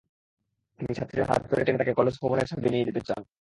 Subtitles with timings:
[0.79, 3.21] তিনি ছাত্রীর হাত ধরে টেনে তাকে কলেজ ভবনের ছাদে নিয়ে যেতে চান।